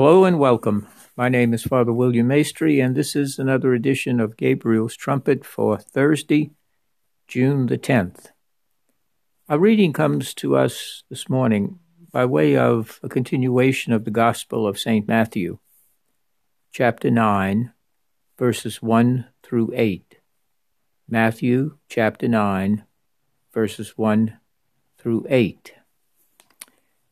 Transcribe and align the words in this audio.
Hello 0.00 0.24
and 0.24 0.38
welcome. 0.38 0.86
My 1.16 1.28
name 1.28 1.52
is 1.52 1.64
Father 1.64 1.92
William 1.92 2.28
Maestri, 2.28 2.80
and 2.80 2.94
this 2.94 3.16
is 3.16 3.36
another 3.36 3.74
edition 3.74 4.20
of 4.20 4.36
Gabriel's 4.36 4.94
Trumpet 4.94 5.44
for 5.44 5.76
Thursday, 5.76 6.52
June 7.26 7.66
the 7.66 7.78
10th. 7.78 8.28
Our 9.48 9.58
reading 9.58 9.92
comes 9.92 10.34
to 10.34 10.56
us 10.56 11.02
this 11.10 11.28
morning 11.28 11.80
by 12.12 12.26
way 12.26 12.56
of 12.56 13.00
a 13.02 13.08
continuation 13.08 13.92
of 13.92 14.04
the 14.04 14.12
Gospel 14.12 14.68
of 14.68 14.78
St. 14.78 15.08
Matthew, 15.08 15.58
chapter 16.70 17.10
9, 17.10 17.72
verses 18.38 18.80
1 18.80 19.26
through 19.42 19.72
8. 19.74 20.20
Matthew 21.08 21.76
chapter 21.88 22.28
9, 22.28 22.84
verses 23.52 23.98
1 23.98 24.38
through 24.96 25.26
8. 25.28 25.74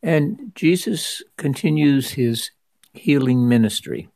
And 0.04 0.52
Jesus 0.54 1.24
continues 1.36 2.10
his 2.10 2.52
healing 2.98 3.48
ministry, 3.48 4.08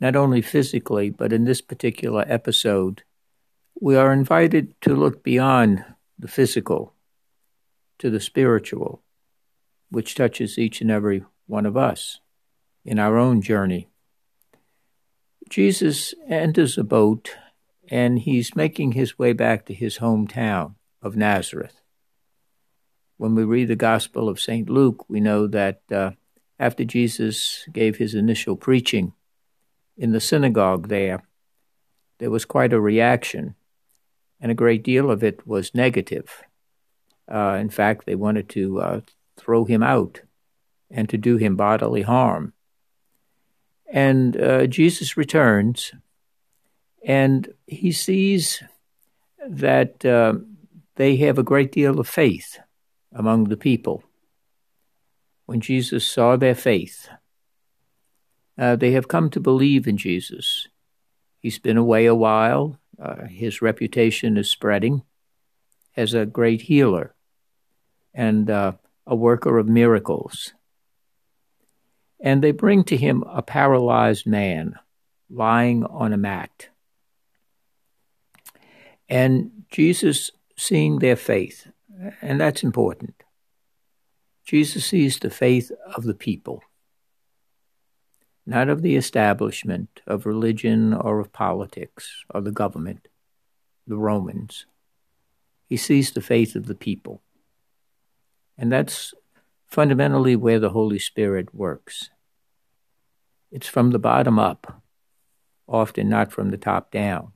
not 0.00 0.16
only 0.16 0.42
physically, 0.42 1.10
but 1.10 1.32
in 1.32 1.44
this 1.44 1.60
particular 1.60 2.24
episode, 2.28 3.02
we 3.80 3.96
are 3.96 4.12
invited 4.12 4.80
to 4.80 4.94
look 4.94 5.22
beyond 5.22 5.84
the 6.18 6.28
physical 6.28 6.94
to 7.98 8.10
the 8.10 8.20
spiritual, 8.20 9.02
which 9.90 10.14
touches 10.14 10.58
each 10.58 10.80
and 10.80 10.90
every 10.90 11.24
one 11.46 11.66
of 11.66 11.76
us 11.76 12.20
in 12.84 12.98
our 12.98 13.16
own 13.16 13.42
journey. 13.42 13.88
Jesus 15.48 16.14
enters 16.28 16.76
a 16.76 16.84
boat 16.84 17.36
and 17.88 18.18
he's 18.18 18.54
making 18.54 18.92
his 18.92 19.18
way 19.18 19.32
back 19.32 19.64
to 19.66 19.74
his 19.74 19.98
hometown 19.98 20.74
of 21.00 21.16
Nazareth. 21.16 21.80
When 23.16 23.34
we 23.34 23.44
read 23.44 23.68
the 23.68 23.76
Gospel 23.76 24.28
of 24.28 24.40
St. 24.40 24.68
Luke, 24.68 25.08
we 25.08 25.20
know 25.20 25.46
that 25.46 25.80
uh, 25.90 26.12
after 26.58 26.84
Jesus 26.84 27.66
gave 27.72 27.96
his 27.96 28.14
initial 28.14 28.56
preaching 28.56 29.12
in 29.96 30.12
the 30.12 30.20
synagogue 30.20 30.88
there, 30.88 31.22
there 32.18 32.30
was 32.30 32.44
quite 32.44 32.72
a 32.72 32.80
reaction, 32.80 33.54
and 34.40 34.50
a 34.50 34.54
great 34.54 34.82
deal 34.82 35.10
of 35.10 35.22
it 35.22 35.46
was 35.46 35.74
negative. 35.74 36.42
Uh, 37.32 37.58
in 37.60 37.70
fact, 37.70 38.06
they 38.06 38.14
wanted 38.14 38.48
to 38.50 38.80
uh, 38.80 39.00
throw 39.36 39.64
him 39.64 39.82
out 39.82 40.22
and 40.90 41.08
to 41.08 41.18
do 41.18 41.36
him 41.36 41.56
bodily 41.56 42.02
harm. 42.02 42.52
And 43.90 44.36
uh, 44.36 44.66
Jesus 44.66 45.16
returns, 45.16 45.92
and 47.04 47.52
he 47.66 47.92
sees 47.92 48.62
that 49.46 50.04
uh, 50.04 50.34
they 50.96 51.16
have 51.16 51.38
a 51.38 51.42
great 51.42 51.72
deal 51.72 51.98
of 51.98 52.08
faith 52.08 52.58
among 53.12 53.44
the 53.44 53.56
people. 53.56 54.02
When 55.48 55.62
Jesus 55.62 56.06
saw 56.06 56.36
their 56.36 56.54
faith, 56.54 57.08
uh, 58.58 58.76
they 58.76 58.90
have 58.90 59.08
come 59.08 59.30
to 59.30 59.40
believe 59.40 59.88
in 59.88 59.96
Jesus. 59.96 60.68
He's 61.38 61.58
been 61.58 61.78
away 61.78 62.04
a 62.04 62.14
while. 62.14 62.78
Uh, 63.02 63.24
his 63.24 63.62
reputation 63.62 64.36
is 64.36 64.50
spreading 64.50 65.04
as 65.96 66.12
a 66.12 66.26
great 66.26 66.60
healer 66.60 67.14
and 68.12 68.50
uh, 68.50 68.72
a 69.06 69.16
worker 69.16 69.56
of 69.56 69.66
miracles. 69.66 70.52
And 72.20 72.44
they 72.44 72.50
bring 72.50 72.84
to 72.84 72.98
him 72.98 73.24
a 73.26 73.40
paralyzed 73.40 74.26
man 74.26 74.74
lying 75.30 75.82
on 75.82 76.12
a 76.12 76.18
mat. 76.18 76.68
And 79.08 79.64
Jesus, 79.70 80.30
seeing 80.58 80.98
their 80.98 81.16
faith, 81.16 81.68
and 82.20 82.38
that's 82.38 82.62
important, 82.62 83.17
Jesus 84.48 84.86
sees 84.86 85.18
the 85.18 85.28
faith 85.28 85.70
of 85.94 86.04
the 86.04 86.14
people, 86.14 86.62
not 88.46 88.70
of 88.70 88.80
the 88.80 88.96
establishment 88.96 90.00
of 90.06 90.24
religion 90.24 90.94
or 90.94 91.20
of 91.20 91.34
politics 91.34 92.24
or 92.30 92.40
the 92.40 92.50
government, 92.50 93.08
the 93.86 93.98
Romans. 93.98 94.64
He 95.66 95.76
sees 95.76 96.12
the 96.12 96.22
faith 96.22 96.56
of 96.56 96.64
the 96.64 96.74
people. 96.74 97.20
And 98.56 98.72
that's 98.72 99.12
fundamentally 99.66 100.34
where 100.34 100.58
the 100.58 100.70
Holy 100.70 100.98
Spirit 100.98 101.54
works. 101.54 102.08
It's 103.52 103.68
from 103.68 103.90
the 103.90 103.98
bottom 103.98 104.38
up, 104.38 104.82
often 105.66 106.08
not 106.08 106.32
from 106.32 106.52
the 106.52 106.56
top 106.56 106.90
down. 106.90 107.32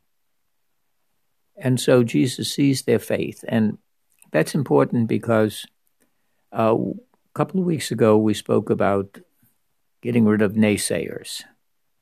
And 1.59 1.79
so 1.79 2.05
Jesus 2.05 2.51
sees 2.51 2.85
their 2.85 2.99
faith. 2.99 3.45
And 3.47 3.77
that's 4.31 4.55
important 4.55 5.09
because 5.09 5.67
uh, 6.53 6.77
a 6.77 7.35
couple 7.35 7.61
of 7.61 7.67
weeks 7.67 7.91
ago 7.91 8.17
we 8.17 8.35
spoke 8.35 8.71
about 8.71 9.19
getting 10.03 10.25
rid 10.25 10.43
of 10.43 10.53
naysayers, 10.53 11.43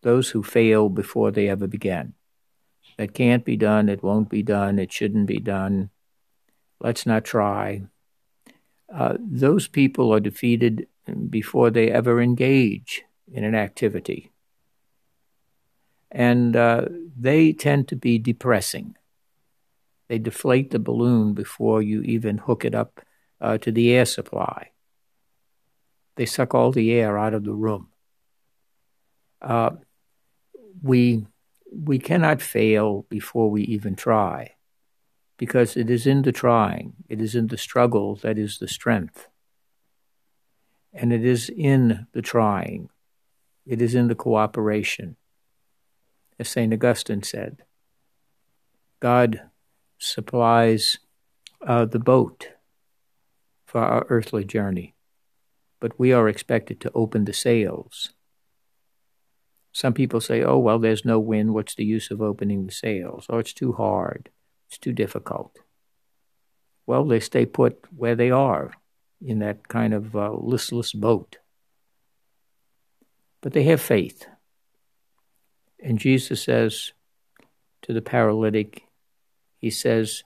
those 0.03 0.31
who 0.31 0.43
fail 0.43 0.89
before 0.89 1.31
they 1.31 1.49
ever 1.49 1.67
begin. 1.67 2.15
That 2.99 3.15
can't 3.15 3.45
be 3.45 3.57
done, 3.57 3.89
it 3.89 4.03
won't 4.03 4.29
be 4.29 4.43
done, 4.43 4.79
it 4.79 4.93
shouldn't 4.93 5.27
be 5.27 5.39
done, 5.39 5.91
let's 6.81 7.07
not 7.07 7.25
try. 7.25 7.83
Uh, 8.93 9.17
those 9.21 9.69
people 9.69 10.13
are 10.13 10.21
defeated 10.21 10.89
before 11.29 11.71
they 11.71 11.91
ever 11.91 12.21
engage 12.21 13.03
in 13.33 13.45
an 13.45 13.55
activity. 13.55 14.33
And 16.11 16.57
uh, 16.57 16.87
they 17.17 17.53
tend 17.53 17.87
to 17.89 17.97
be 17.97 18.19
depressing. 18.19 18.97
They 20.09 20.19
deflate 20.19 20.71
the 20.71 20.81
balloon 20.81 21.35
before 21.35 21.83
you 21.83 22.03
even 22.03 22.39
hook 22.39 22.65
it 22.65 22.75
up 22.75 23.01
uh, 23.41 23.59
to 23.59 23.73
the 23.73 23.93
air 23.93 24.05
supply. 24.05 24.71
They 26.17 26.27
suck 26.27 26.55
all 26.55 26.73
the 26.73 26.93
air 26.93 27.19
out 27.19 27.35
of 27.35 27.45
the 27.45 27.53
room. 27.53 27.89
Uh, 29.41 29.71
we, 30.83 31.27
we 31.73 31.99
cannot 31.99 32.43
fail 32.43 33.07
before 33.09 33.51
we 33.51 33.63
even 33.63 33.97
try 33.97 34.55
because 35.41 35.75
it 35.75 35.89
is 35.89 36.07
in 36.07 36.21
the 36.21 36.33
trying, 36.33 36.93
it 37.09 37.19
is 37.19 37.35
in 37.35 37.47
the 37.47 37.57
struggle 37.57 38.15
that 38.17 38.37
is 38.37 38.59
the 38.59 38.69
strength. 38.69 39.27
And 40.93 41.15
it 41.15 41.25
is 41.25 41.49
in 41.49 42.07
the 42.13 42.21
trying, 42.21 42.91
it 43.65 43.81
is 43.81 43.95
in 43.95 44.09
the 44.09 44.15
cooperation. 44.15 45.17
As 46.39 46.51
St. 46.51 46.75
Augustine 46.75 47.23
said, 47.23 47.63
God 49.01 49.49
supplies 49.99 50.99
uh, 51.67 51.87
the 51.87 51.99
boat 51.99 52.49
for 53.71 53.81
our 53.81 54.05
earthly 54.09 54.45
journey, 54.45 54.97
but 55.79 55.97
we 55.97 56.13
are 56.13 56.29
expected 56.29 56.81
to 56.81 56.91
open 56.93 57.25
the 57.25 57.33
sails. 57.33 58.13
Some 59.71 59.95
people 59.95 60.21
say, 60.21 60.43
oh, 60.43 60.59
well, 60.59 60.81
there's 60.81 61.05
no 61.05 61.21
wind. 61.21 61.55
What's 61.55 61.77
the 61.77 61.85
use 61.85 62.11
of 62.11 62.21
opening 62.21 62.67
the 62.67 62.73
sails? 62.73 63.27
Or 63.29 63.39
it's 63.39 63.53
too 63.53 63.75
hard. 63.75 64.29
It's 64.69 64.79
too 64.79 64.93
difficult. 64.93 65.57
Well, 66.85 67.05
they 67.05 67.21
stay 67.21 67.47
put 67.47 67.79
where 67.97 68.17
they 68.17 68.33
are 68.33 68.73
in 69.25 69.39
that 69.39 69.69
kind 69.69 69.95
of 69.95 70.17
uh, 70.17 70.33
listless 70.33 70.93
boat. 70.93 71.39
But 73.41 73.53
they 73.53 73.63
have 73.63 73.81
faith. 73.81 74.27
And 75.81 75.97
Jesus 75.97 76.43
says 76.43 76.93
to 77.83 77.93
the 77.93 78.03
paralytic, 78.03 78.83
He 79.59 79.71
says, 79.71 80.25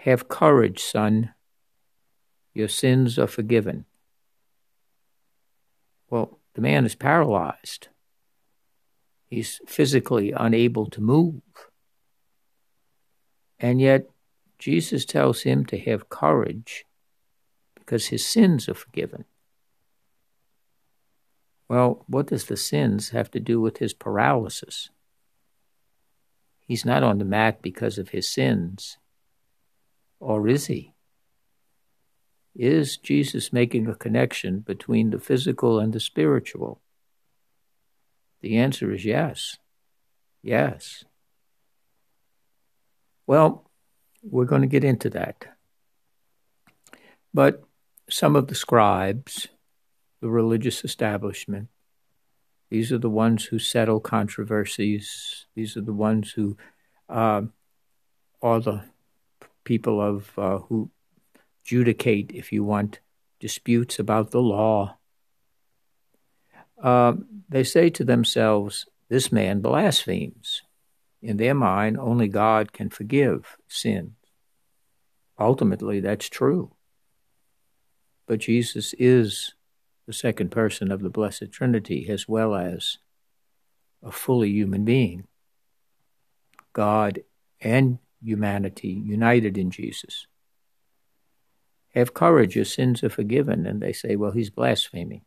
Have 0.00 0.28
courage, 0.28 0.82
son. 0.82 1.32
Your 2.56 2.68
sins 2.68 3.18
are 3.18 3.26
forgiven. 3.26 3.84
Well, 6.08 6.38
the 6.54 6.62
man 6.62 6.86
is 6.86 6.94
paralyzed. 6.94 7.88
He's 9.26 9.60
physically 9.66 10.32
unable 10.32 10.88
to 10.88 11.02
move. 11.02 11.42
And 13.60 13.78
yet, 13.78 14.08
Jesus 14.58 15.04
tells 15.04 15.42
him 15.42 15.66
to 15.66 15.78
have 15.80 16.08
courage 16.08 16.86
because 17.74 18.06
his 18.06 18.26
sins 18.26 18.70
are 18.70 18.74
forgiven. 18.74 19.26
Well, 21.68 22.06
what 22.06 22.28
does 22.28 22.46
the 22.46 22.56
sins 22.56 23.10
have 23.10 23.30
to 23.32 23.38
do 23.38 23.60
with 23.60 23.76
his 23.76 23.92
paralysis? 23.92 24.88
He's 26.60 26.86
not 26.86 27.02
on 27.02 27.18
the 27.18 27.26
mat 27.26 27.60
because 27.60 27.98
of 27.98 28.08
his 28.08 28.26
sins. 28.26 28.96
Or 30.18 30.48
is 30.48 30.68
he? 30.68 30.95
Is 32.58 32.96
Jesus 32.96 33.52
making 33.52 33.86
a 33.86 33.94
connection 33.94 34.60
between 34.60 35.10
the 35.10 35.18
physical 35.18 35.78
and 35.78 35.92
the 35.92 36.00
spiritual? 36.00 36.80
The 38.40 38.56
answer 38.56 38.92
is 38.92 39.04
yes. 39.04 39.58
Yes. 40.42 41.04
Well, 43.26 43.70
we're 44.22 44.46
going 44.46 44.62
to 44.62 44.68
get 44.68 44.84
into 44.84 45.10
that. 45.10 45.44
But 47.34 47.62
some 48.08 48.36
of 48.36 48.46
the 48.46 48.54
scribes, 48.54 49.48
the 50.22 50.30
religious 50.30 50.82
establishment, 50.82 51.68
these 52.70 52.90
are 52.90 52.98
the 52.98 53.10
ones 53.10 53.44
who 53.44 53.58
settle 53.58 54.00
controversies. 54.00 55.46
These 55.54 55.76
are 55.76 55.82
the 55.82 55.92
ones 55.92 56.32
who 56.32 56.56
uh, 57.08 57.42
are 58.42 58.60
the 58.60 58.84
people 59.64 60.00
of 60.00 60.30
uh, 60.38 60.58
who 60.58 60.90
adjudicate, 61.66 62.30
if 62.32 62.52
you 62.52 62.62
want, 62.62 63.00
disputes 63.40 63.98
about 63.98 64.30
the 64.30 64.40
law. 64.40 64.96
uh, 66.82 67.14
they 67.48 67.64
say 67.64 67.90
to 67.90 68.04
themselves, 68.04 68.86
This 69.08 69.32
man 69.32 69.60
blasphemes. 69.60 70.62
In 71.22 71.38
their 71.38 71.54
mind, 71.54 71.98
only 71.98 72.28
God 72.28 72.72
can 72.72 72.90
forgive 72.90 73.56
sins. 73.66 74.12
Ultimately, 75.38 76.00
that's 76.00 76.28
true. 76.28 76.72
But 78.26 78.40
Jesus 78.40 78.94
is 78.98 79.54
the 80.06 80.12
second 80.12 80.50
person 80.50 80.92
of 80.92 81.02
the 81.02 81.10
Blessed 81.10 81.50
Trinity 81.50 82.06
as 82.08 82.28
well 82.28 82.54
as 82.54 82.98
a 84.02 84.12
fully 84.12 84.50
human 84.50 84.84
being. 84.84 85.26
God 86.72 87.20
and 87.60 87.98
humanity 88.22 89.02
united 89.04 89.58
in 89.58 89.70
Jesus. 89.70 90.26
Have 91.96 92.12
courage, 92.12 92.54
your 92.54 92.66
sins 92.66 93.02
are 93.02 93.08
forgiven. 93.08 93.64
And 93.66 93.80
they 93.80 93.94
say, 93.94 94.16
well, 94.16 94.30
he's 94.30 94.50
blaspheming. 94.50 95.22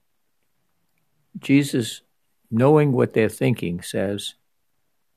Jesus, 1.40 2.02
knowing 2.52 2.92
what 2.92 3.14
they're 3.14 3.28
thinking, 3.28 3.82
says, 3.82 4.36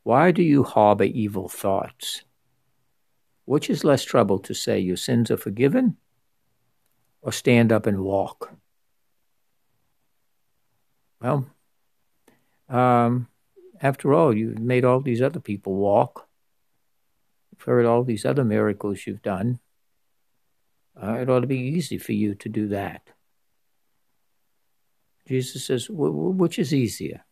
Why 0.02 0.30
do 0.30 0.42
you 0.42 0.62
harbor 0.62 1.04
evil 1.04 1.50
thoughts? 1.50 2.22
Which 3.44 3.68
is 3.68 3.84
less 3.84 4.02
trouble 4.02 4.38
to 4.38 4.54
say, 4.54 4.78
Your 4.78 4.96
sins 4.96 5.30
are 5.30 5.36
forgiven, 5.36 5.98
or 7.20 7.32
stand 7.32 7.70
up 7.70 7.86
and 7.86 8.00
walk? 8.00 8.54
Well, 11.20 11.46
um, 12.70 13.28
after 13.82 14.14
all, 14.14 14.34
you've 14.34 14.58
made 14.58 14.86
all 14.86 15.00
these 15.00 15.20
other 15.20 15.40
people 15.40 15.74
walk. 15.74 16.26
You've 17.50 17.62
heard 17.62 17.84
all 17.84 18.04
these 18.04 18.24
other 18.24 18.44
miracles 18.44 19.06
you've 19.06 19.22
done. 19.22 19.58
Uh, 21.00 21.14
it 21.14 21.30
ought 21.30 21.40
to 21.40 21.46
be 21.46 21.58
easy 21.58 21.98
for 21.98 22.12
you 22.12 22.34
to 22.34 22.48
do 22.48 22.68
that. 22.68 23.02
Jesus 25.26 25.64
says, 25.64 25.86
which 25.88 26.58
is 26.58 26.74
easier? 26.74 27.24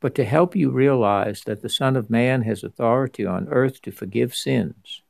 But 0.00 0.14
to 0.16 0.24
help 0.24 0.54
you 0.54 0.70
realize 0.70 1.42
that 1.42 1.62
the 1.62 1.68
Son 1.68 1.96
of 1.96 2.10
Man 2.10 2.42
has 2.42 2.62
authority 2.62 3.24
on 3.24 3.48
earth 3.48 3.80
to 3.82 3.92
forgive 3.92 4.34
sins, 4.34 5.02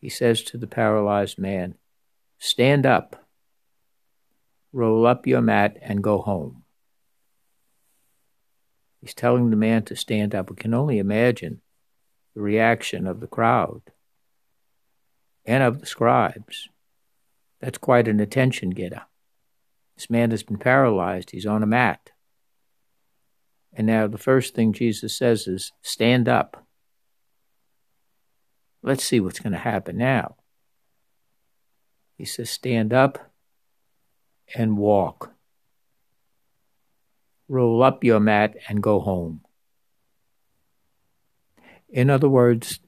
he 0.00 0.08
says 0.08 0.42
to 0.42 0.58
the 0.58 0.66
paralyzed 0.66 1.38
man, 1.38 1.76
Stand 2.38 2.86
up, 2.86 3.24
roll 4.72 5.06
up 5.06 5.26
your 5.26 5.40
mat, 5.40 5.76
and 5.80 6.02
go 6.02 6.18
home. 6.18 6.64
He's 9.00 9.14
telling 9.14 9.50
the 9.50 9.56
man 9.56 9.82
to 9.84 9.96
stand 9.96 10.34
up. 10.34 10.50
We 10.50 10.56
can 10.56 10.74
only 10.74 10.98
imagine 10.98 11.60
the 12.34 12.40
reaction 12.40 13.06
of 13.06 13.20
the 13.20 13.26
crowd 13.26 13.82
and 15.44 15.62
of 15.62 15.80
the 15.80 15.86
scribes. 15.86 16.68
That's 17.60 17.78
quite 17.78 18.08
an 18.08 18.20
attention 18.20 18.70
getter. 18.70 19.02
This 19.96 20.10
man 20.10 20.30
has 20.30 20.42
been 20.42 20.58
paralyzed, 20.58 21.30
he's 21.30 21.46
on 21.46 21.62
a 21.62 21.66
mat. 21.66 22.10
And 23.72 23.86
now 23.86 24.06
the 24.06 24.18
first 24.18 24.54
thing 24.54 24.72
Jesus 24.72 25.16
says 25.16 25.46
is, 25.46 25.72
Stand 25.80 26.28
up. 26.28 26.66
Let's 28.82 29.04
see 29.04 29.20
what's 29.20 29.40
going 29.40 29.52
to 29.52 29.58
happen 29.58 29.96
now. 29.96 30.36
He 32.18 32.24
says, 32.24 32.50
Stand 32.50 32.92
up 32.92 33.30
and 34.54 34.76
walk. 34.76 35.32
Roll 37.48 37.82
up 37.82 38.04
your 38.04 38.20
mat 38.20 38.56
and 38.68 38.82
go 38.82 39.00
home. 39.00 39.42
In 41.88 42.10
other 42.10 42.28
words, 42.28 42.80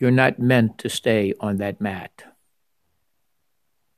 you're 0.00 0.10
not 0.10 0.38
meant 0.38 0.78
to 0.78 0.88
stay 0.88 1.34
on 1.40 1.58
that 1.58 1.80
mat. 1.80 2.24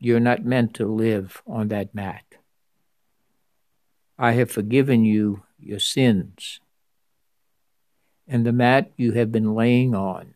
You're 0.00 0.20
not 0.20 0.44
meant 0.44 0.74
to 0.74 0.86
live 0.86 1.40
on 1.46 1.68
that 1.68 1.94
mat. 1.94 2.24
I 4.18 4.32
have 4.32 4.50
forgiven 4.50 5.04
you 5.04 5.44
your 5.60 5.78
sins. 5.78 6.58
And 8.26 8.44
the 8.44 8.52
mat 8.52 8.90
you 8.96 9.12
have 9.12 9.30
been 9.30 9.54
laying 9.54 9.94
on 9.94 10.34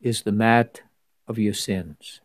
is 0.00 0.22
the 0.22 0.32
mat 0.32 0.82
of 1.26 1.36
your 1.36 1.54
sins. 1.54 2.20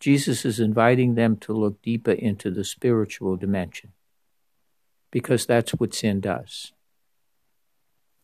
Jesus 0.00 0.46
is 0.46 0.58
inviting 0.58 1.14
them 1.14 1.36
to 1.38 1.52
look 1.52 1.82
deeper 1.82 2.12
into 2.12 2.50
the 2.50 2.64
spiritual 2.64 3.36
dimension 3.36 3.92
because 5.10 5.44
that's 5.44 5.72
what 5.72 5.94
sin 5.94 6.20
does. 6.20 6.72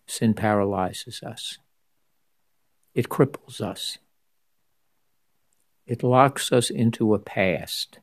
Sin 0.06 0.32
paralyzes 0.32 1.22
us, 1.22 1.58
it 2.98 3.08
cripples 3.08 3.60
us. 3.60 3.98
It 5.86 6.02
locks 6.02 6.50
us 6.50 6.68
into 6.68 7.14
a 7.14 7.20
past. 7.20 8.00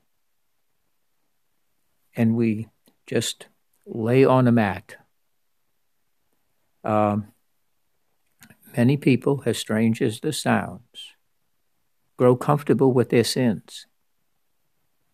And 2.15 2.37
we 2.37 2.69
just 3.05 3.47
lay 3.85 4.23
on 4.23 4.47
a 4.47 4.53
mat. 4.53 4.95
Um, 6.85 7.33
many 8.77 8.95
people, 8.95 9.43
as 9.45 9.57
strange 9.57 10.01
as 10.01 10.21
this 10.21 10.41
sounds, 10.41 11.11
grow 12.15 12.37
comfortable 12.37 12.93
with 12.93 13.09
their 13.09 13.25
sins. 13.25 13.87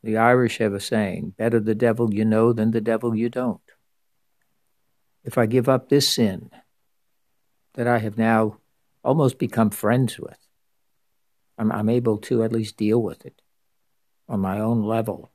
The 0.03 0.15
Irish 0.15 0.59
have 0.59 0.75
a 0.75 0.79
saying 0.79 1.33
better 1.39 1.59
the 1.59 1.73
devil 1.73 2.13
you 2.13 2.23
know 2.23 2.53
than 2.53 2.69
the 2.69 2.81
devil 2.81 3.15
you 3.15 3.29
don't. 3.29 3.61
If 5.23 5.39
I 5.39 5.47
give 5.47 5.67
up 5.67 5.89
this 5.89 6.07
sin 6.07 6.51
that 7.73 7.87
I 7.87 7.97
have 7.97 8.15
now 8.15 8.60
almost 9.03 9.37
become 9.37 9.69
friends 9.69 10.19
with, 10.19 10.37
I'm, 11.57 11.71
I'm 11.71 11.89
able 11.89 12.17
to 12.19 12.43
at 12.43 12.51
least 12.51 12.77
deal 12.77 13.01
with 13.01 13.25
it 13.25 13.41
on 14.27 14.39
my 14.39 14.59
own 14.59 14.83
level. 14.83 15.31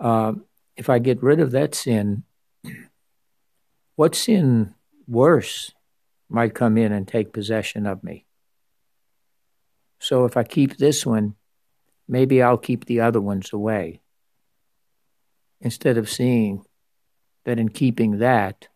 Uh, 0.00 0.34
if 0.76 0.88
I 0.88 0.98
get 0.98 1.22
rid 1.22 1.40
of 1.40 1.52
that 1.52 1.74
sin, 1.74 2.24
what 3.96 4.14
sin 4.14 4.74
worse 5.06 5.72
might 6.28 6.54
come 6.54 6.76
in 6.76 6.92
and 6.92 7.06
take 7.06 7.32
possession 7.32 7.86
of 7.86 8.04
me? 8.04 8.26
So 9.98 10.24
if 10.24 10.36
I 10.36 10.44
keep 10.44 10.76
this 10.76 11.04
one, 11.04 11.34
maybe 12.06 12.42
I'll 12.42 12.58
keep 12.58 12.84
the 12.84 13.00
other 13.00 13.20
ones 13.20 13.52
away. 13.52 14.00
Instead 15.60 15.98
of 15.98 16.08
seeing 16.08 16.64
that 17.44 17.58
in 17.58 17.68
keeping 17.68 18.18
that, 18.18 18.68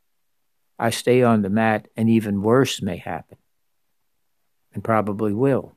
I 0.79 0.91
stay 0.91 1.23
on 1.23 1.43
the 1.43 1.51
mat 1.51 1.89
and 1.97 2.11
even 2.11 2.43
worse 2.43 2.83
may 2.83 2.97
happen, 2.97 3.39
and 4.75 4.83
probably 4.83 5.33
will 5.33 5.75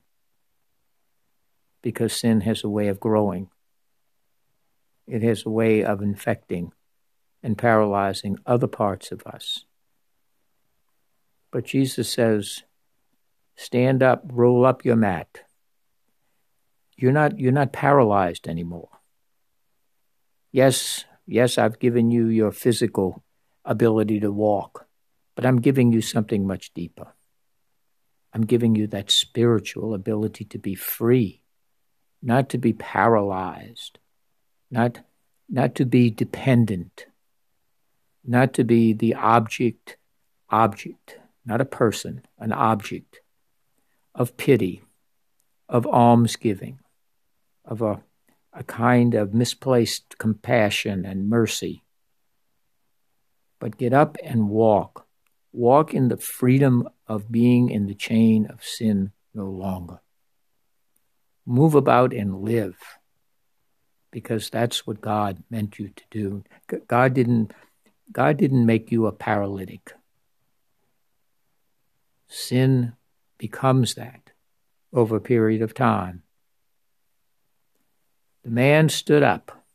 because 1.85 2.13
sin 2.13 2.41
has 2.41 2.63
a 2.63 2.69
way 2.69 2.87
of 2.87 2.99
growing. 2.99 3.47
It 5.05 5.21
has 5.21 5.45
a 5.45 5.51
way 5.51 5.83
of 5.83 6.01
infecting 6.01 6.73
and 7.43 7.55
paralyzing 7.55 8.39
other 8.43 8.65
parts 8.65 9.11
of 9.11 9.21
us. 9.27 9.65
But 11.51 11.65
Jesus 11.65 12.09
says, 12.09 12.63
stand 13.55 14.01
up, 14.01 14.23
roll 14.31 14.65
up 14.65 14.83
your 14.83 14.95
mat. 14.95 15.41
You're 16.97 17.11
not, 17.11 17.39
you're 17.39 17.51
not 17.51 17.71
paralyzed 17.71 18.47
anymore. 18.47 18.89
Yes, 20.51 21.05
yes, 21.27 21.59
I've 21.59 21.77
given 21.77 22.09
you 22.09 22.25
your 22.25 22.51
physical 22.51 23.23
ability 23.63 24.21
to 24.21 24.31
walk, 24.31 24.87
but 25.35 25.45
I'm 25.45 25.61
giving 25.61 25.91
you 25.91 26.01
something 26.01 26.47
much 26.47 26.73
deeper. 26.73 27.13
I'm 28.35 28.45
giving 28.45 28.75
you 28.75 28.85
that 28.87 29.09
spiritual 29.09 29.95
ability 29.95 30.43
to 30.45 30.59
be 30.59 30.75
free 30.75 31.41
not 32.25 32.49
to 32.49 32.57
be 32.57 32.73
paralyzed, 32.73 33.99
not, 34.71 34.99
not 35.47 35.75
to 35.75 35.85
be 35.85 36.09
dependent, 36.09 37.05
not 38.25 38.51
to 38.55 38.63
be 38.63 38.93
the 38.93 39.13
object, 39.13 39.95
object, 40.49 41.19
not 41.45 41.61
a 41.61 41.65
person, 41.65 42.23
an 42.39 42.51
object 42.51 43.19
of 44.15 44.35
pity, 44.37 44.81
of 45.69 45.85
almsgiving, 45.85 46.79
of 47.63 47.83
a, 47.83 48.01
a 48.53 48.63
kind 48.63 49.13
of 49.13 49.35
misplaced 49.35 50.17
compassion 50.17 51.05
and 51.05 51.29
mercy. 51.29 51.83
But 53.59 53.77
get 53.77 53.93
up 53.93 54.17
and 54.23 54.49
walk. 54.49 55.04
Walk 55.55 55.93
in 55.93 56.09
the 56.09 56.17
freedom 56.17 56.89
of 57.07 57.31
being 57.31 57.69
in 57.69 57.87
the 57.87 57.95
chain 57.95 58.45
of 58.47 58.61
sin 58.61 59.13
no 59.33 59.45
longer 59.45 60.01
move 61.45 61.75
about 61.75 62.11
and 62.13 62.41
live 62.41 62.75
because 64.11 64.49
that's 64.49 64.85
what 64.85 64.99
God 65.01 65.43
meant 65.49 65.77
you 65.79 65.89
to 65.89 66.03
do. 66.09 66.43
God 66.87 67.13
didn't 67.13 67.53
God 68.11 68.37
didn't 68.37 68.65
make 68.65 68.91
you 68.91 69.07
a 69.07 69.11
paralytic. 69.11 69.93
Sin 72.27 72.93
becomes 73.37 73.95
that 73.95 74.31
over 74.93 75.15
a 75.15 75.21
period 75.21 75.61
of 75.61 75.73
time. 75.73 76.23
The 78.43 78.51
man 78.51 78.89
stood 78.89 79.23
up 79.23 79.65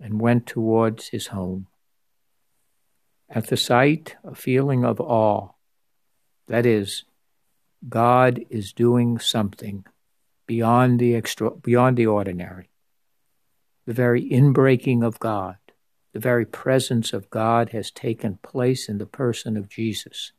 and 0.00 0.20
went 0.20 0.46
towards 0.46 1.08
his 1.08 1.28
home. 1.28 1.66
At 3.28 3.48
the 3.48 3.56
sight, 3.56 4.16
a 4.22 4.34
feeling 4.34 4.84
of 4.84 5.00
awe. 5.00 5.50
That 6.46 6.66
is, 6.66 7.04
God 7.88 8.44
is 8.50 8.72
doing 8.72 9.18
something 9.18 9.84
beyond 10.46 11.00
the 11.00 11.14
extra, 11.14 11.50
beyond 11.50 11.96
the 11.96 12.06
ordinary. 12.06 12.68
the 13.86 13.92
very 13.92 14.28
inbreaking 14.28 15.04
of 15.04 15.18
God, 15.18 15.56
the 16.12 16.20
very 16.20 16.46
presence 16.46 17.12
of 17.12 17.30
God 17.30 17.70
has 17.70 17.90
taken 17.90 18.38
place 18.42 18.88
in 18.88 18.98
the 18.98 19.06
person 19.06 19.56
of 19.56 19.68
Jesus. 19.68 20.32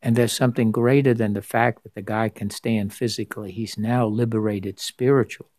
And 0.00 0.16
there's 0.16 0.32
something 0.32 0.70
greater 0.70 1.14
than 1.14 1.32
the 1.32 1.42
fact 1.42 1.82
that 1.82 1.94
the 1.94 2.02
guy 2.02 2.28
can 2.28 2.50
stand 2.50 2.92
physically. 2.92 3.52
He's 3.52 3.78
now 3.78 4.06
liberated 4.06 4.78
spiritually. 4.78 5.50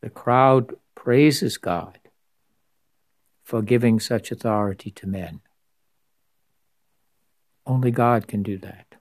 The 0.00 0.10
crowd 0.10 0.74
praises 0.94 1.58
God 1.58 1.98
for 3.50 3.62
giving 3.62 3.98
such 3.98 4.30
authority 4.30 4.92
to 4.92 5.08
men. 5.08 5.40
Only 7.66 7.90
God 7.90 8.28
can 8.28 8.44
do 8.44 8.58
that. 8.58 8.94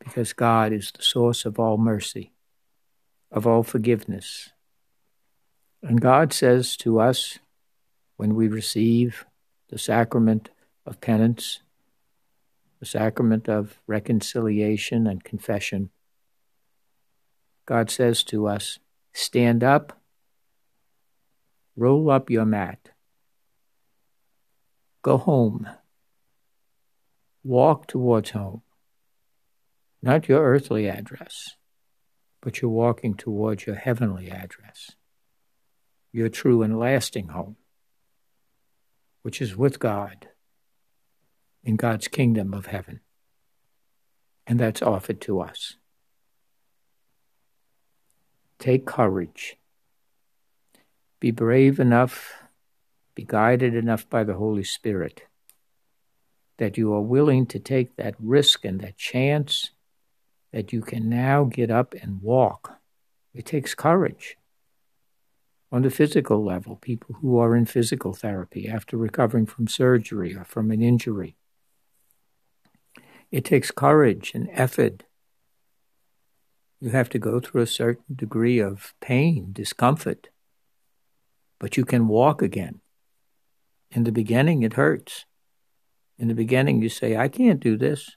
Because 0.00 0.32
God 0.32 0.72
is 0.72 0.90
the 0.90 1.04
source 1.04 1.44
of 1.44 1.60
all 1.60 1.78
mercy, 1.78 2.32
of 3.30 3.46
all 3.46 3.62
forgiveness. 3.62 4.50
And 5.84 6.00
God 6.00 6.32
says 6.32 6.76
to 6.78 6.98
us 6.98 7.38
when 8.16 8.34
we 8.34 8.48
receive 8.48 9.24
the 9.68 9.78
sacrament 9.78 10.50
of 10.84 11.00
penance, 11.00 11.60
the 12.80 12.86
sacrament 12.86 13.48
of 13.48 13.78
reconciliation 13.86 15.06
and 15.06 15.22
confession, 15.22 15.90
God 17.66 17.88
says 17.88 18.24
to 18.24 18.48
us, 18.48 18.80
Stand 19.12 19.62
up, 19.62 19.97
roll 21.78 22.10
up 22.10 22.28
your 22.28 22.44
mat, 22.44 22.90
go 25.02 25.16
home, 25.16 25.68
walk 27.44 27.86
towards 27.86 28.30
home. 28.30 28.62
Not 30.02 30.28
your 30.28 30.42
earthly 30.42 30.88
address, 30.88 31.56
but 32.40 32.60
you're 32.60 32.70
walking 32.70 33.14
towards 33.14 33.66
your 33.66 33.76
heavenly 33.76 34.30
address, 34.30 34.92
your 36.12 36.28
true 36.28 36.62
and 36.62 36.78
lasting 36.78 37.28
home, 37.28 37.56
which 39.22 39.40
is 39.40 39.56
with 39.56 39.78
God 39.78 40.28
in 41.62 41.76
God's 41.76 42.08
kingdom 42.08 42.54
of 42.54 42.66
heaven. 42.66 43.00
And 44.46 44.58
that's 44.58 44.82
offered 44.82 45.20
to 45.22 45.40
us. 45.40 45.76
Take 48.58 48.86
courage. 48.86 49.57
Be 51.20 51.30
brave 51.30 51.80
enough, 51.80 52.34
be 53.14 53.24
guided 53.24 53.74
enough 53.74 54.08
by 54.08 54.22
the 54.22 54.34
Holy 54.34 54.64
Spirit 54.64 55.22
that 56.58 56.76
you 56.76 56.92
are 56.92 57.00
willing 57.00 57.46
to 57.46 57.58
take 57.58 57.96
that 57.96 58.14
risk 58.18 58.64
and 58.64 58.80
that 58.80 58.96
chance 58.96 59.70
that 60.52 60.72
you 60.72 60.80
can 60.80 61.08
now 61.08 61.44
get 61.44 61.70
up 61.70 61.94
and 62.00 62.22
walk. 62.22 62.78
It 63.34 63.46
takes 63.46 63.74
courage. 63.74 64.36
On 65.70 65.82
the 65.82 65.90
physical 65.90 66.42
level, 66.42 66.76
people 66.76 67.16
who 67.20 67.38
are 67.38 67.54
in 67.54 67.66
physical 67.66 68.14
therapy 68.14 68.68
after 68.68 68.96
recovering 68.96 69.46
from 69.46 69.68
surgery 69.68 70.34
or 70.34 70.44
from 70.44 70.70
an 70.70 70.80
injury, 70.80 71.36
it 73.30 73.44
takes 73.44 73.70
courage 73.70 74.32
and 74.34 74.48
effort. 74.52 75.04
You 76.80 76.90
have 76.90 77.10
to 77.10 77.18
go 77.18 77.38
through 77.38 77.62
a 77.62 77.66
certain 77.66 78.14
degree 78.14 78.58
of 78.60 78.94
pain, 79.00 79.50
discomfort, 79.52 80.28
but 81.58 81.76
you 81.76 81.84
can 81.84 82.08
walk 82.08 82.42
again. 82.42 82.80
In 83.90 84.04
the 84.04 84.12
beginning, 84.12 84.62
it 84.62 84.74
hurts. 84.74 85.24
In 86.18 86.28
the 86.28 86.34
beginning, 86.34 86.82
you 86.82 86.88
say, 86.88 87.16
I 87.16 87.28
can't 87.28 87.60
do 87.60 87.76
this. 87.76 88.16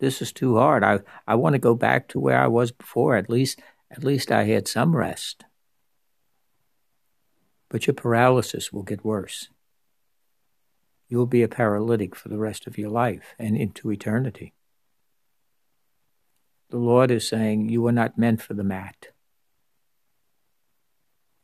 This 0.00 0.22
is 0.22 0.32
too 0.32 0.56
hard. 0.56 0.82
I, 0.84 1.00
I 1.26 1.34
want 1.34 1.54
to 1.54 1.58
go 1.58 1.74
back 1.74 2.08
to 2.08 2.20
where 2.20 2.40
I 2.40 2.46
was 2.46 2.72
before. 2.72 3.16
At 3.16 3.30
least, 3.30 3.60
at 3.90 4.04
least 4.04 4.30
I 4.30 4.44
had 4.44 4.68
some 4.68 4.96
rest. 4.96 5.44
But 7.68 7.86
your 7.86 7.94
paralysis 7.94 8.72
will 8.72 8.82
get 8.84 9.04
worse 9.04 9.48
you'll 11.08 11.26
be 11.26 11.42
a 11.42 11.48
paralytic 11.48 12.14
for 12.14 12.28
the 12.28 12.38
rest 12.38 12.66
of 12.66 12.78
your 12.78 12.90
life 12.90 13.34
and 13.38 13.56
into 13.56 13.90
eternity. 13.90 14.54
The 16.70 16.78
Lord 16.78 17.10
is 17.10 17.26
saying 17.26 17.68
you 17.68 17.86
are 17.86 17.92
not 17.92 18.18
meant 18.18 18.42
for 18.42 18.54
the 18.54 18.64
mat. 18.64 19.08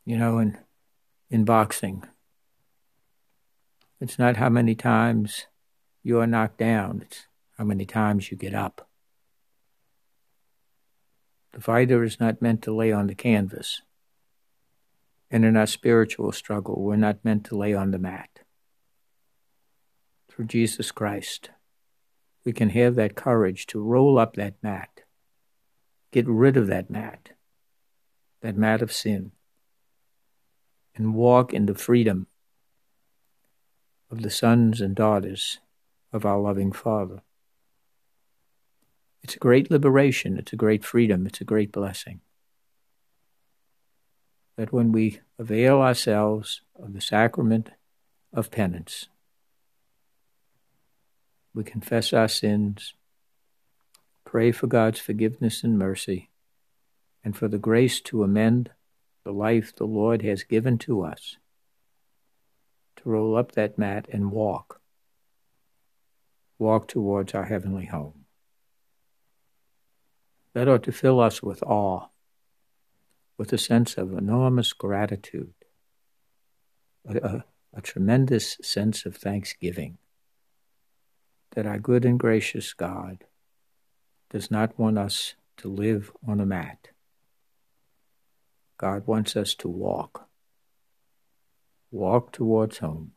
You 0.05 0.19
know, 0.19 0.39
in, 0.39 0.59
in 1.35 1.45
boxing, 1.45 2.05
it's 4.01 4.19
not 4.19 4.37
how 4.37 4.49
many 4.49 4.75
times 4.77 5.47
you 6.03 6.21
are 6.21 6.27
knocked 6.27 6.59
down, 6.59 7.03
it's 7.05 7.27
how 7.59 7.65
many 7.65 7.85
times 7.85 8.31
you 8.31 8.37
get 8.37 8.55
up. 8.55 8.89
The 11.53 11.61
fighter 11.61 12.05
is 12.05 12.21
not 12.21 12.41
meant 12.41 12.63
to 12.63 12.75
lay 12.75 12.93
on 12.93 13.09
the 13.09 13.17
canvas. 13.17 13.83
And 15.29 15.45
in 15.45 15.57
our 15.57 15.67
spiritual 15.67 16.31
struggle, 16.31 16.81
we're 16.81 16.97
not 16.97 17.25
meant 17.25 17.45
to 17.47 17.57
lay 17.57 17.75
on 17.75 17.91
the 17.91 17.99
mat 17.99 18.35
through 20.29 20.47
Jesus 20.47 20.93
Christ, 20.93 21.51
we 22.45 22.53
can 22.53 22.71
have 22.71 22.95
that 22.97 23.17
courage 23.17 23.67
to 23.67 23.81
roll 23.81 24.19
up 24.19 24.35
that 24.37 24.55
mat, 24.63 25.03
get 26.13 26.27
rid 26.29 26.57
of 26.57 26.67
that 26.67 26.91
mat, 26.91 27.31
that 28.41 28.57
mat 28.57 28.83
of 28.83 28.93
sin, 28.93 29.33
and 30.97 31.15
walk 31.15 31.53
in 31.53 31.67
the 31.67 31.75
freedom 31.75 32.27
of 34.11 34.23
the 34.23 34.31
sons 34.31 34.81
and 34.81 34.95
daughters 34.95 35.59
of 36.13 36.25
our 36.25 36.39
loving 36.39 36.73
Father. 36.73 37.23
It's 39.23 39.37
a 39.37 39.41
great 39.41 39.71
liberation, 39.71 40.39
it's 40.39 40.53
a 40.53 40.57
great 40.57 40.85
freedom, 40.85 41.27
it's 41.27 41.41
a 41.41 41.45
great 41.45 41.73
blessing. 41.73 42.21
That 44.57 44.73
when 44.73 44.93
we 44.93 45.21
avail 45.39 45.81
ourselves 45.81 46.61
of 46.77 46.93
the 46.93 47.01
sacrament 47.01 47.71
of 48.33 48.51
penance, 48.51 49.09
we 51.55 51.65
confess 51.65 52.13
our 52.13 52.29
sins, 52.29 52.95
pray 54.25 54.53
for 54.53 54.67
God's 54.67 55.01
forgiveness 55.01 55.65
and 55.65 55.79
mercy, 55.79 56.31
and 57.25 57.37
for 57.37 57.49
the 57.49 57.59
grace 57.59 58.01
to 58.03 58.23
amend 58.23 58.71
the 59.25 59.33
life 59.33 59.75
the 59.75 59.87
Lord 59.87 60.23
has 60.23 60.45
given 60.45 60.79
to 60.79 61.03
us, 61.03 61.37
to 62.97 63.09
roll 63.09 63.37
up 63.37 63.53
that 63.53 63.79
mat 63.79 64.07
and 64.11 64.31
walk, 64.31 64.81
walk 66.59 66.89
towards 66.89 67.35
our 67.35 67.45
heavenly 67.45 67.87
home. 67.87 68.27
That 70.53 70.69
ought 70.69 70.85
to 70.85 70.93
fill 70.93 71.21
us 71.21 71.43
with 71.43 71.63
awe, 71.63 72.09
with 73.37 73.53
a 73.53 73.59
sense 73.59 73.97
of 73.97 74.17
enormous 74.17 74.73
gratitude, 74.73 75.55
a, 77.09 77.17
a, 77.17 77.45
a 77.75 77.81
tremendous 77.81 78.59
sense 78.63 79.05
of 79.05 79.17
thanksgiving 79.17 79.99
that 81.55 81.67
our 81.67 81.79
good 81.79 82.05
and 82.05 82.19
gracious 82.19 82.73
God 82.73 83.25
does 84.31 84.51
not 84.51 84.79
want 84.79 84.99
us 84.99 85.35
to 85.57 85.69
live 85.69 86.11
on 86.27 86.41
a 86.41 86.47
mat. 86.47 86.89
God 88.79 89.07
wants 89.07 89.37
us 89.37 89.55
to 89.57 89.69
walk, 89.69 90.29
walk 91.91 92.33
towards 92.33 92.79
home. 92.79 93.13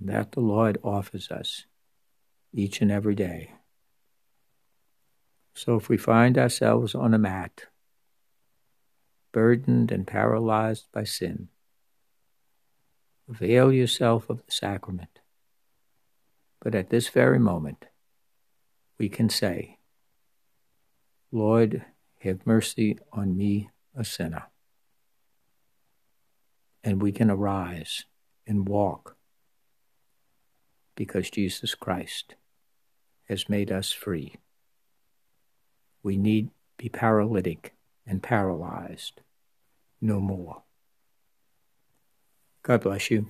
That 0.00 0.32
the 0.32 0.40
Lord 0.40 0.78
offers 0.82 1.30
us 1.30 1.64
each 2.52 2.80
and 2.80 2.90
every 2.90 3.14
day. 3.14 3.52
So 5.54 5.76
if 5.76 5.88
we 5.88 5.96
find 5.96 6.36
ourselves 6.36 6.94
on 6.94 7.14
a 7.14 7.18
mat, 7.18 7.66
burdened 9.32 9.90
and 9.90 10.06
paralyzed 10.06 10.86
by 10.92 11.04
sin, 11.04 11.48
avail 13.28 13.72
yourself 13.72 14.28
of 14.28 14.44
the 14.44 14.52
sacrament 14.52 15.20
but 16.64 16.74
at 16.74 16.88
this 16.88 17.08
very 17.10 17.38
moment, 17.38 17.84
we 18.98 19.10
can 19.10 19.28
say, 19.28 19.78
Lord, 21.30 21.84
have 22.24 22.46
mercy 22.46 22.98
on 23.12 23.36
me, 23.36 23.70
a 23.94 24.04
sinner. 24.04 24.44
And 26.82 27.00
we 27.00 27.12
can 27.12 27.30
arise 27.30 28.04
and 28.46 28.68
walk 28.68 29.16
because 30.96 31.30
Jesus 31.30 31.74
Christ 31.74 32.34
has 33.28 33.48
made 33.48 33.70
us 33.70 33.92
free. 33.92 34.36
We 36.02 36.16
need 36.16 36.50
be 36.76 36.88
paralytic 36.88 37.74
and 38.06 38.22
paralyzed 38.22 39.20
no 40.00 40.20
more. 40.20 40.62
God 42.62 42.82
bless 42.82 43.10
you. 43.10 43.28